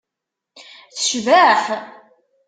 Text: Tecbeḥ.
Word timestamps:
Tecbeḥ. 0.95 1.63